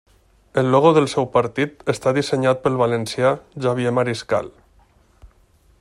El 0.61 0.69
logo 0.75 0.91
del 0.97 1.07
seu 1.11 1.27
partit 1.35 1.85
està 1.93 2.13
dissenyat 2.19 2.63
pel 2.63 2.79
valencià 2.81 3.35
Xavier 3.67 3.93
Mariscal. 3.99 4.49